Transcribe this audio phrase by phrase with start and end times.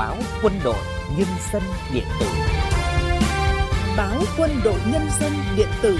[0.00, 0.76] báo quân đội
[1.18, 1.62] nhân dân
[1.94, 2.26] điện tử
[3.96, 5.98] báo quân đội nhân dân điện tử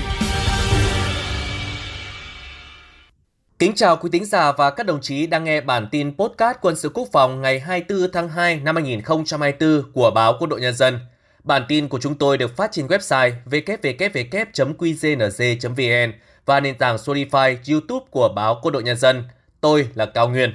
[3.59, 6.77] Kính chào quý thính giả và các đồng chí đang nghe bản tin podcast quân
[6.77, 10.99] sự quốc phòng ngày 24 tháng 2 năm 2024 của báo Quân đội Nhân dân.
[11.45, 16.13] Bản tin của chúng tôi được phát trên website www.qznz.vn
[16.47, 19.25] và nền tảng Spotify, YouTube của báo Quân đội Nhân dân.
[19.61, 20.55] Tôi là Cao Nguyên.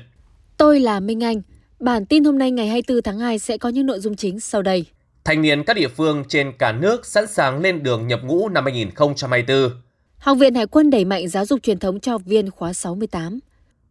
[0.57, 1.41] Tôi là Minh Anh.
[1.79, 4.61] Bản tin hôm nay ngày 24 tháng 2 sẽ có những nội dung chính sau
[4.61, 4.85] đây.
[5.23, 8.63] Thanh niên các địa phương trên cả nước sẵn sàng lên đường nhập ngũ năm
[8.63, 9.71] 2024.
[10.17, 13.39] Học viện Hải quân đẩy mạnh giáo dục truyền thống cho học viên khóa 68.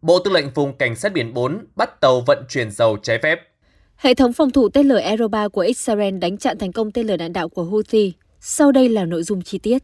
[0.03, 3.41] Bộ Tư lệnh Vùng Cảnh sát Biển 4 bắt tàu vận chuyển dầu trái phép.
[3.97, 7.07] Hệ thống phòng thủ tên lửa Aero 3 của Israel đánh chặn thành công tên
[7.07, 8.13] lửa đạn đạo của Houthi.
[8.41, 9.83] Sau đây là nội dung chi tiết.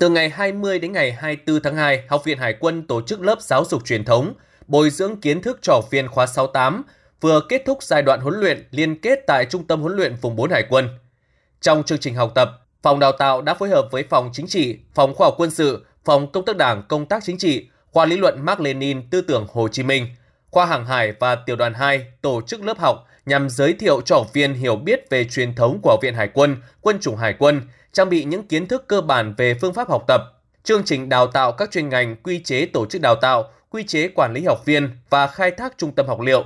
[0.00, 3.40] Từ ngày 20 đến ngày 24 tháng 2, Học viện Hải quân tổ chức lớp
[3.40, 4.34] giáo dục truyền thống,
[4.66, 6.82] bồi dưỡng kiến thức cho học viên khóa 68,
[7.20, 10.36] vừa kết thúc giai đoạn huấn luyện liên kết tại Trung tâm huấn luyện vùng
[10.36, 10.88] 4 Hải quân.
[11.60, 12.50] Trong chương trình học tập,
[12.82, 15.86] Phòng Đào tạo đã phối hợp với Phòng Chính trị, Phòng Khoa học Quân sự,
[16.04, 19.46] Phòng Công tác Đảng Công tác Chính trị, Khoa Lý luận Mark Lenin Tư tưởng
[19.52, 20.06] Hồ Chí Minh,
[20.50, 24.16] Khoa Hàng hải và Tiểu đoàn 2 tổ chức lớp học nhằm giới thiệu cho
[24.16, 27.34] học viên hiểu biết về truyền thống của Học viện Hải quân, Quân chủng Hải
[27.38, 27.60] quân,
[27.96, 30.20] trang bị những kiến thức cơ bản về phương pháp học tập,
[30.64, 34.08] chương trình đào tạo các chuyên ngành, quy chế tổ chức đào tạo, quy chế
[34.08, 36.44] quản lý học viên và khai thác trung tâm học liệu.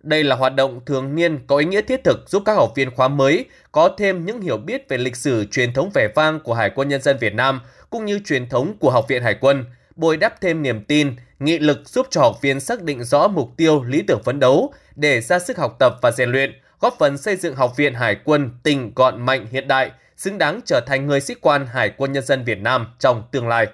[0.00, 2.90] Đây là hoạt động thường niên có ý nghĩa thiết thực giúp các học viên
[2.90, 6.54] khóa mới có thêm những hiểu biết về lịch sử truyền thống vẻ vang của
[6.54, 7.60] Hải quân Nhân dân Việt Nam
[7.90, 9.64] cũng như truyền thống của Học viện Hải quân,
[9.96, 13.50] bồi đắp thêm niềm tin, nghị lực giúp cho học viên xác định rõ mục
[13.56, 17.18] tiêu, lý tưởng phấn đấu để ra sức học tập và rèn luyện, góp phần
[17.18, 21.06] xây dựng Học viện Hải quân tình gọn mạnh hiện đại, xứng đáng trở thành
[21.06, 23.66] người sĩ quan Hải quân Nhân dân Việt Nam trong tương lai.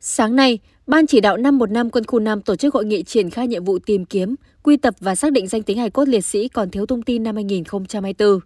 [0.00, 3.46] Sáng nay, Ban chỉ đạo 515 quân khu 5 tổ chức hội nghị triển khai
[3.46, 6.48] nhiệm vụ tìm kiếm, quy tập và xác định danh tính hài cốt liệt sĩ
[6.48, 8.40] còn thiếu thông tin năm 2024.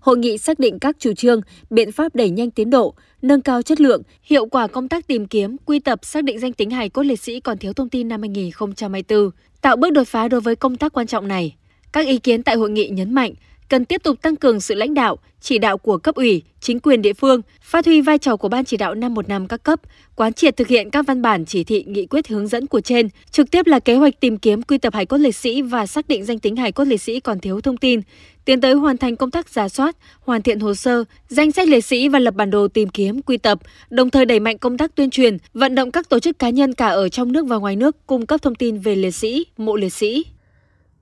[0.00, 3.62] Hội nghị xác định các chủ trương, biện pháp đẩy nhanh tiến độ, nâng cao
[3.62, 6.88] chất lượng, hiệu quả công tác tìm kiếm, quy tập xác định danh tính hài
[6.88, 10.56] cốt liệt sĩ còn thiếu thông tin năm 2024, tạo bước đột phá đối với
[10.56, 11.56] công tác quan trọng này.
[11.92, 13.34] Các ý kiến tại hội nghị nhấn mạnh,
[13.68, 17.02] cần tiếp tục tăng cường sự lãnh đạo, chỉ đạo của cấp ủy, chính quyền
[17.02, 19.80] địa phương, phát huy vai trò của Ban chỉ đạo 515 các cấp,
[20.16, 23.08] quán triệt thực hiện các văn bản chỉ thị nghị quyết hướng dẫn của trên,
[23.30, 26.08] trực tiếp là kế hoạch tìm kiếm quy tập hải cốt liệt sĩ và xác
[26.08, 28.00] định danh tính hải cốt liệt sĩ còn thiếu thông tin,
[28.44, 31.84] tiến tới hoàn thành công tác giả soát, hoàn thiện hồ sơ, danh sách liệt
[31.84, 33.58] sĩ và lập bản đồ tìm kiếm quy tập,
[33.90, 36.74] đồng thời đẩy mạnh công tác tuyên truyền, vận động các tổ chức cá nhân
[36.74, 39.76] cả ở trong nước và ngoài nước cung cấp thông tin về liệt sĩ, mộ
[39.76, 40.24] liệt sĩ.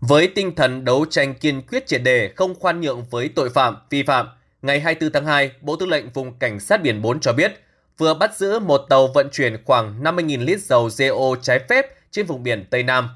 [0.09, 3.77] Với tinh thần đấu tranh kiên quyết triệt đề, không khoan nhượng với tội phạm,
[3.91, 4.29] vi phạm,
[4.63, 7.53] ngày 24 tháng 2, Bộ Tư lệnh Vùng Cảnh sát Biển 4 cho biết
[7.99, 12.27] vừa bắt giữ một tàu vận chuyển khoảng 50.000 lít dầu DO trái phép trên
[12.27, 13.09] vùng biển Tây Nam.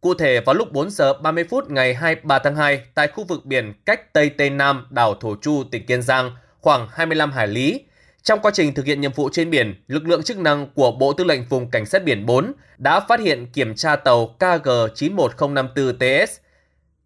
[0.00, 3.44] Cụ thể, vào lúc 4 giờ 30 phút ngày 23 tháng 2, tại khu vực
[3.44, 6.30] biển cách Tây Tây Nam đảo Thổ Chu, tỉnh Kiên Giang,
[6.60, 7.80] khoảng 25 hải lý,
[8.24, 11.12] trong quá trình thực hiện nhiệm vụ trên biển, lực lượng chức năng của Bộ
[11.12, 16.26] Tư lệnh Vùng Cảnh sát Biển 4 đã phát hiện kiểm tra tàu KG91054TS.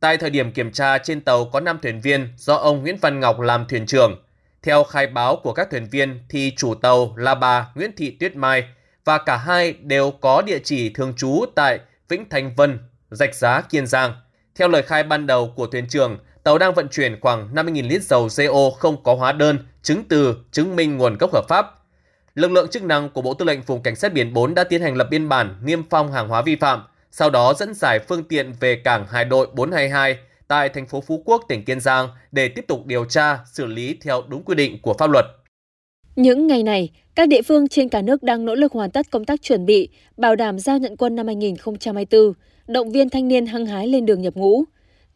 [0.01, 3.21] Tại thời điểm kiểm tra, trên tàu có 5 thuyền viên do ông Nguyễn Văn
[3.21, 4.23] Ngọc làm thuyền trưởng.
[4.63, 8.37] Theo khai báo của các thuyền viên thì chủ tàu là bà Nguyễn Thị Tuyết
[8.37, 8.65] Mai
[9.05, 12.79] và cả hai đều có địa chỉ thường trú tại Vĩnh Thành Vân,
[13.11, 14.13] Rạch Giá, Kiên Giang.
[14.55, 16.19] Theo lời khai ban đầu của thuyền trưởng,
[16.49, 20.37] tàu đang vận chuyển khoảng 50.000 lít dầu CO không có hóa đơn, chứng từ,
[20.53, 21.67] chứng minh nguồn gốc hợp pháp.
[22.35, 24.83] Lực lượng chức năng của Bộ Tư lệnh Vùng Cảnh sát Biển 4 đã tiến
[24.83, 28.25] hành lập biên bản niêm phong hàng hóa vi phạm, sau đó dẫn giải phương
[28.25, 32.49] tiện về cảng Hải đội 422 tại thành phố Phú Quốc, tỉnh Kiên Giang để
[32.49, 35.25] tiếp tục điều tra, xử lý theo đúng quy định của pháp luật.
[36.17, 39.25] Những ngày này, các địa phương trên cả nước đang nỗ lực hoàn tất công
[39.25, 42.33] tác chuẩn bị, bảo đảm giao nhận quân năm 2024,
[42.67, 44.65] động viên thanh niên hăng hái lên đường nhập ngũ.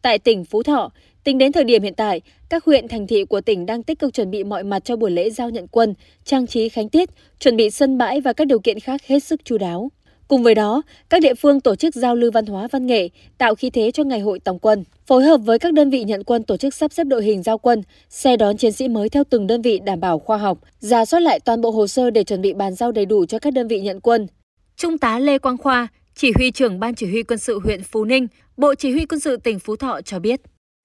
[0.03, 0.91] Tại tỉnh Phú Thọ,
[1.23, 4.13] tính đến thời điểm hiện tại, các huyện thành thị của tỉnh đang tích cực
[4.13, 5.93] chuẩn bị mọi mặt cho buổi lễ giao nhận quân,
[6.25, 7.09] trang trí khánh tiết,
[7.39, 9.91] chuẩn bị sân bãi và các điều kiện khác hết sức chú đáo.
[10.27, 13.55] Cùng với đó, các địa phương tổ chức giao lưu văn hóa văn nghệ, tạo
[13.55, 14.83] khí thế cho ngày hội tổng quân.
[15.07, 17.57] Phối hợp với các đơn vị nhận quân tổ chức sắp xếp đội hình giao
[17.57, 21.05] quân, xe đón chiến sĩ mới theo từng đơn vị đảm bảo khoa học, ra
[21.05, 23.53] soát lại toàn bộ hồ sơ để chuẩn bị bàn giao đầy đủ cho các
[23.53, 24.27] đơn vị nhận quân.
[24.77, 28.05] Trung tá Lê Quang Khoa, chỉ huy trưởng Ban Chỉ huy quân sự huyện Phú
[28.05, 28.27] Ninh,
[28.57, 30.41] Bộ Chỉ huy quân sự tỉnh Phú Thọ cho biết.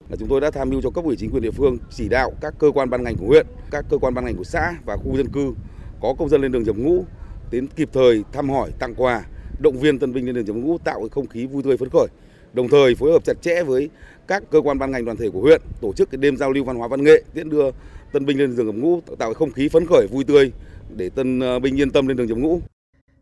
[0.09, 2.31] Là chúng tôi đã tham mưu cho cấp ủy chính quyền địa phương chỉ đạo
[2.41, 4.97] các cơ quan ban ngành của huyện, các cơ quan ban ngành của xã và
[4.97, 5.53] khu dân cư
[6.01, 7.05] có công dân lên đường nhập ngũ
[7.51, 9.23] đến kịp thời thăm hỏi, tặng quà,
[9.59, 12.07] động viên tân binh lên đường nhập ngũ tạo không khí vui tươi phấn khởi.
[12.53, 13.89] Đồng thời phối hợp chặt chẽ với
[14.27, 16.63] các cơ quan ban ngành đoàn thể của huyện tổ chức cái đêm giao lưu
[16.63, 17.71] văn hóa văn nghệ tiễn đưa
[18.11, 20.51] tân binh lên đường nhập ngũ tạo không khí phấn khởi vui tươi
[20.95, 22.61] để tân ờ, binh yên tâm lên đường nhập ngũ.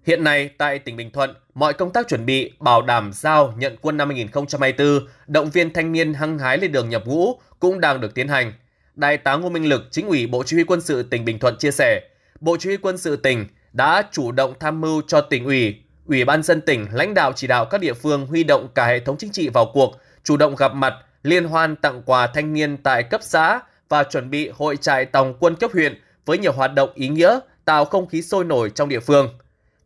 [0.07, 3.75] Hiện nay, tại tỉnh Bình Thuận, mọi công tác chuẩn bị bảo đảm giao nhận
[3.81, 8.01] quân năm 2024, động viên thanh niên hăng hái lên đường nhập ngũ cũng đang
[8.01, 8.53] được tiến hành.
[8.95, 11.57] Đại tá Ngô Minh Lực, chính ủy Bộ Chỉ huy quân sự tỉnh Bình Thuận
[11.57, 12.01] chia sẻ,
[12.39, 15.75] Bộ Chỉ huy quân sự tỉnh đã chủ động tham mưu cho tỉnh ủy,
[16.07, 18.99] ủy ban dân tỉnh lãnh đạo chỉ đạo các địa phương huy động cả hệ
[18.99, 20.93] thống chính trị vào cuộc, chủ động gặp mặt,
[21.23, 23.59] liên hoan tặng quà thanh niên tại cấp xã
[23.89, 27.39] và chuẩn bị hội trại tòng quân cấp huyện với nhiều hoạt động ý nghĩa,
[27.65, 29.29] tạo không khí sôi nổi trong địa phương.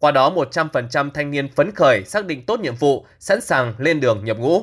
[0.01, 3.99] Qua đó 100% thanh niên phấn khởi xác định tốt nhiệm vụ, sẵn sàng lên
[3.99, 4.61] đường nhập ngũ.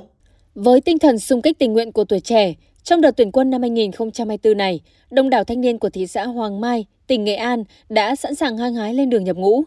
[0.55, 3.61] Với tinh thần sung kích tình nguyện của tuổi trẻ, trong đợt tuyển quân năm
[3.61, 4.81] 2024 này,
[5.11, 8.56] đông đảo thanh niên của thị xã Hoàng Mai, tỉnh Nghệ An đã sẵn sàng
[8.56, 9.62] hăng hái lên đường nhập ngũ.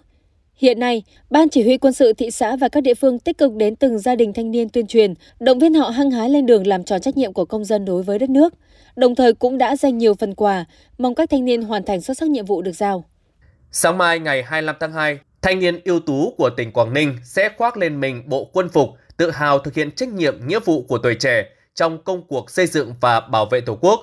[0.55, 3.55] Hiện nay, Ban Chỉ huy quân sự thị xã và các địa phương tích cực
[3.55, 6.67] đến từng gia đình thanh niên tuyên truyền, động viên họ hăng hái lên đường
[6.67, 8.53] làm tròn trách nhiệm của công dân đối với đất nước,
[8.95, 10.65] đồng thời cũng đã dành nhiều phần quà,
[10.97, 13.03] mong các thanh niên hoàn thành xuất sắc nhiệm vụ được giao.
[13.71, 17.49] Sáng mai ngày 25 tháng 2, thanh niên ưu tú của tỉnh Quảng Ninh sẽ
[17.57, 20.97] khoác lên mình bộ quân phục, tự hào thực hiện trách nhiệm nghĩa vụ của
[20.97, 21.45] tuổi trẻ
[21.75, 23.99] trong công cuộc xây dựng và bảo vệ Tổ quốc.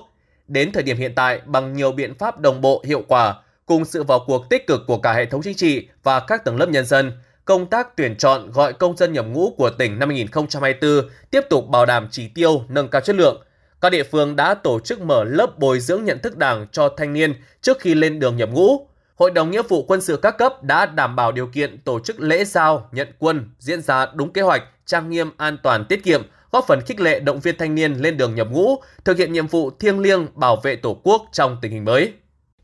[0.47, 4.03] Đến thời điểm hiện tại, bằng nhiều biện pháp đồng bộ hiệu quả, cùng sự
[4.03, 6.85] vào cuộc tích cực của cả hệ thống chính trị và các tầng lớp nhân
[6.85, 7.11] dân,
[7.45, 11.69] công tác tuyển chọn gọi công dân nhập ngũ của tỉnh năm 2024 tiếp tục
[11.69, 13.41] bảo đảm chỉ tiêu, nâng cao chất lượng.
[13.81, 17.13] Các địa phương đã tổ chức mở lớp bồi dưỡng nhận thức đảng cho thanh
[17.13, 18.87] niên trước khi lên đường nhập ngũ.
[19.19, 22.19] Hội đồng Nghĩa vụ quân sự các cấp đã đảm bảo điều kiện tổ chức
[22.19, 26.21] lễ giao, nhận quân diễn ra đúng kế hoạch, trang nghiêm, an toàn, tiết kiệm,
[26.51, 28.75] góp phần khích lệ động viên thanh niên lên đường nhập ngũ,
[29.05, 32.11] thực hiện nhiệm vụ thiêng liêng bảo vệ Tổ quốc trong tình hình mới.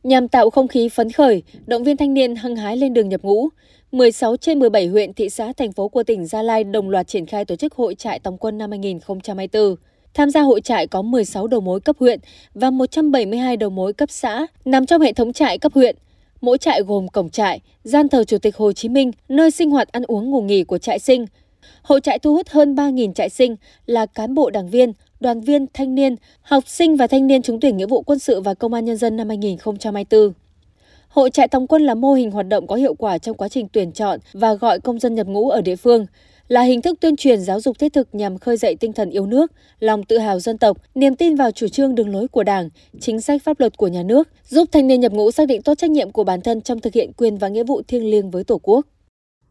[0.04, 3.22] Nhằm tạo không khí phấn khởi, động viên thanh niên hăng hái lên đường nhập
[3.22, 3.50] ngũ,
[3.92, 7.26] 16 trên 17 huyện, thị xã, thành phố của tỉnh Gia Lai đồng loạt triển
[7.26, 9.76] khai tổ chức hội trại tòng quân năm 2024.
[10.14, 12.20] Tham gia hội trại có 16 đầu mối cấp huyện
[12.54, 15.96] và 172 đầu mối cấp xã nằm trong hệ thống trại cấp huyện.
[16.46, 19.92] Mỗi trại gồm cổng trại, gian thờ Chủ tịch Hồ Chí Minh, nơi sinh hoạt
[19.92, 21.26] ăn uống ngủ nghỉ của trại sinh.
[21.82, 23.56] Hội trại thu hút hơn 3.000 trại sinh
[23.86, 27.60] là cán bộ đảng viên, đoàn viên, thanh niên, học sinh và thanh niên trúng
[27.60, 30.34] tuyển nghĩa vụ quân sự và công an nhân dân năm 2024.
[31.08, 33.68] Hội trại tòng quân là mô hình hoạt động có hiệu quả trong quá trình
[33.72, 36.06] tuyển chọn và gọi công dân nhập ngũ ở địa phương,
[36.48, 39.26] là hình thức tuyên truyền giáo dục thiết thực nhằm khơi dậy tinh thần yêu
[39.26, 42.70] nước, lòng tự hào dân tộc, niềm tin vào chủ trương đường lối của Đảng,
[43.00, 45.76] chính sách pháp luật của nhà nước, giúp thanh niên nhập ngũ xác định tốt
[45.78, 48.44] trách nhiệm của bản thân trong thực hiện quyền và nghĩa vụ thiêng liêng với
[48.44, 48.86] Tổ quốc.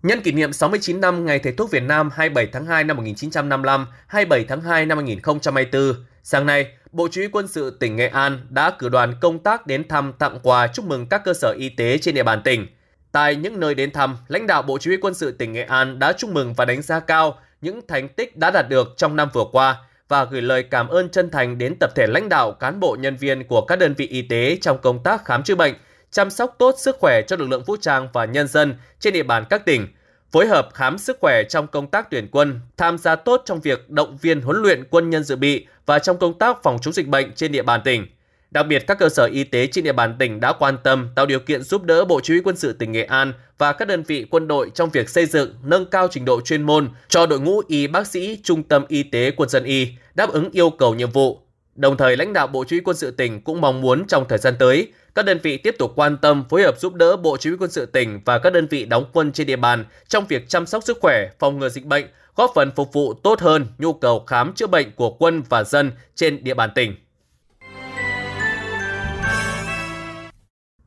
[0.03, 3.87] Nhân kỷ niệm 69 năm Ngày Thầy thuốc Việt Nam 27 tháng 2 năm 1955,
[4.07, 8.47] 27 tháng 2 năm 2024, sáng nay, Bộ Chỉ huy quân sự tỉnh Nghệ An
[8.51, 11.69] đã cử đoàn công tác đến thăm tặng quà chúc mừng các cơ sở y
[11.69, 12.67] tế trên địa bàn tỉnh.
[13.15, 15.99] Tại những nơi đến thăm, lãnh đạo Bộ Chỉ huy quân sự tỉnh Nghệ An
[15.99, 19.29] đã chúc mừng và đánh giá cao những thành tích đã đạt được trong năm
[19.33, 19.77] vừa qua
[20.09, 23.17] và gửi lời cảm ơn chân thành đến tập thể lãnh đạo, cán bộ nhân
[23.17, 25.75] viên của các đơn vị y tế trong công tác khám chữa bệnh,
[26.11, 29.23] chăm sóc tốt sức khỏe cho lực lượng vũ trang và nhân dân trên địa
[29.23, 29.89] bàn các tỉnh,
[30.33, 33.91] phối hợp khám sức khỏe trong công tác tuyển quân, tham gia tốt trong việc
[33.91, 37.09] động viên huấn luyện quân nhân dự bị và trong công tác phòng chống dịch
[37.09, 38.07] bệnh trên địa bàn tỉnh.
[38.55, 41.27] Đặc biệt, các cơ sở y tế trên địa bàn tỉnh đã quan tâm tạo
[41.27, 44.03] điều kiện giúp đỡ Bộ Chỉ huy quân sự tỉnh Nghệ An và các đơn
[44.03, 47.41] vị quân đội trong việc xây dựng, nâng cao trình độ chuyên môn cho đội
[47.41, 50.95] ngũ y bác sĩ Trung tâm Y tế Quân dân y đáp ứng yêu cầu
[50.95, 51.39] nhiệm vụ.
[51.75, 54.39] Đồng thời, lãnh đạo Bộ Chỉ huy quân sự tỉnh cũng mong muốn trong thời
[54.39, 57.51] gian tới, các đơn vị tiếp tục quan tâm phối hợp giúp đỡ Bộ Chỉ
[57.51, 60.49] huy quân sự tỉnh và các đơn vị đóng quân trên địa bàn trong việc
[60.49, 62.05] chăm sóc sức khỏe, phòng ngừa dịch bệnh,
[62.37, 65.93] góp phần phục vụ tốt hơn nhu cầu khám chữa bệnh của quân và dân
[66.15, 66.95] trên địa bàn tỉnh.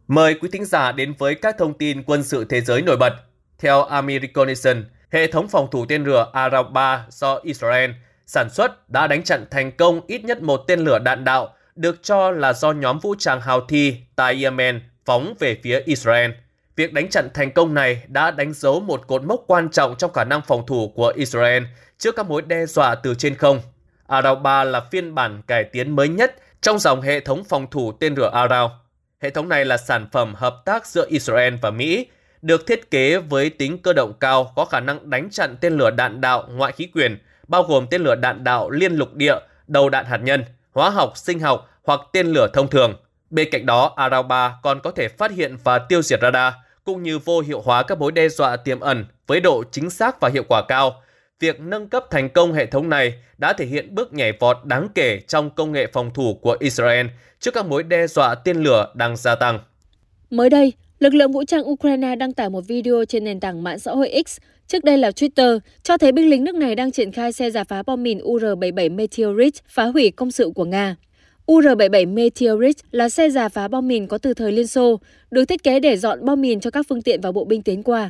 [0.08, 3.14] Mời quý thính giả đến với các thông tin quân sự thế giới nổi bật.
[3.58, 4.20] Theo Army
[5.12, 7.92] hệ thống phòng thủ tên lửa Arab-3 do Israel
[8.26, 12.04] sản xuất đã đánh chặn thành công ít nhất một tên lửa đạn đạo được
[12.04, 16.32] cho là do nhóm vũ trang Houthi tại Yemen phóng về phía Israel.
[16.76, 20.14] Việc đánh chặn thành công này đã đánh dấu một cột mốc quan trọng trong
[20.14, 21.64] khả năng phòng thủ của Israel
[21.98, 23.62] trước các mối đe dọa từ trên không.
[24.08, 28.16] Arab-3 là phiên bản cải tiến mới nhất trong dòng hệ thống phòng thủ tên
[28.16, 28.72] lửa Arab.
[29.22, 32.08] Hệ thống này là sản phẩm hợp tác giữa Israel và Mỹ,
[32.42, 35.92] được thiết kế với tính cơ động cao có khả năng đánh chặn tên lửa
[35.92, 39.36] đạn đạo ngoại khí quyền, bao gồm tên lửa đạn đạo liên lục địa,
[39.68, 40.44] đầu đạn hạt nhân,
[40.74, 42.96] hóa học, sinh học hoặc tên lửa thông thường.
[43.30, 47.04] Bên cạnh đó, Arrow 3 còn có thể phát hiện và tiêu diệt radar, cũng
[47.04, 50.30] như vô hiệu hóa các mối đe dọa tiềm ẩn với độ chính xác và
[50.30, 51.04] hiệu quả cao.
[51.40, 54.88] Việc nâng cấp thành công hệ thống này đã thể hiện bước nhảy vọt đáng
[54.96, 57.08] kể trong công nghệ phòng thủ của Israel
[57.40, 59.60] trước các mối đe dọa tên lửa đang gia tăng.
[60.30, 63.80] Mới đây, lực lượng vũ trang Ukraine đăng tải một video trên nền tảng mạng
[63.80, 67.12] xã hội X, trước đây là Twitter, cho thấy binh lính nước này đang triển
[67.12, 70.96] khai xe giả phá bom mìn UR-77 Meteorit phá hủy công sự của Nga.
[71.48, 75.00] UR-77 Meteorit là xe giả phá bom mìn có từ thời Liên Xô,
[75.32, 77.84] được thiết kế để dọn bom mìn cho các phương tiện và bộ binh tiến
[77.84, 78.10] qua.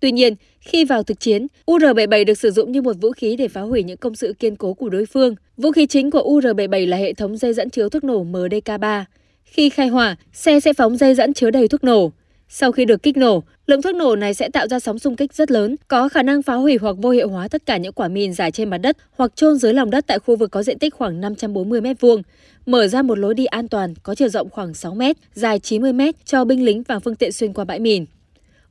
[0.00, 3.48] Tuy nhiên, khi vào thực chiến, UR-77 được sử dụng như một vũ khí để
[3.48, 5.34] phá hủy những công sự kiên cố của đối phương.
[5.56, 9.04] Vũ khí chính của UR-77 là hệ thống dây dẫn chứa thuốc nổ MDK-3.
[9.44, 12.12] Khi khai hỏa, xe sẽ phóng dây dẫn chứa đầy thuốc nổ.
[12.48, 15.34] Sau khi được kích nổ, lượng thuốc nổ này sẽ tạo ra sóng xung kích
[15.34, 18.08] rất lớn, có khả năng phá hủy hoặc vô hiệu hóa tất cả những quả
[18.08, 20.78] mìn rải trên mặt đất hoặc chôn dưới lòng đất tại khu vực có diện
[20.78, 22.22] tích khoảng 540 m2,
[22.66, 25.02] mở ra một lối đi an toàn có chiều rộng khoảng 6 m,
[25.34, 28.04] dài 90 m cho binh lính và phương tiện xuyên qua bãi mìn.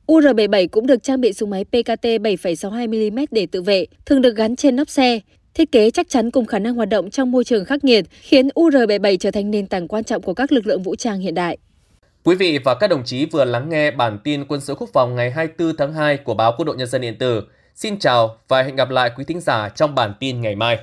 [0.06, 4.56] UR-77 cũng được trang bị súng máy PKT 7,62mm để tự vệ, thường được gắn
[4.56, 5.20] trên nóc xe.
[5.54, 8.48] Thiết kế chắc chắn cùng khả năng hoạt động trong môi trường khắc nghiệt khiến
[8.48, 11.58] UR-77 trở thành nền tảng quan trọng của các lực lượng vũ trang hiện đại.
[12.24, 15.16] Quý vị và các đồng chí vừa lắng nghe bản tin quân sự quốc phòng
[15.16, 17.42] ngày 24 tháng 2 của báo Quân đội Nhân dân điện tử.
[17.74, 20.78] Xin chào và hẹn gặp lại quý thính giả trong bản tin ngày mai.